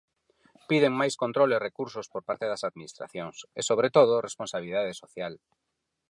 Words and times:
Piden 0.69 0.93
máis 0.99 1.15
control 1.23 1.49
e 1.51 1.63
recursos 1.67 2.07
por 2.13 2.23
parte 2.27 2.45
das 2.51 2.65
administracións, 2.69 3.37
e 3.59 3.61
sobre 3.69 3.87
todo 3.95 4.25
responsabilidade 4.29 4.93
social. 5.03 5.33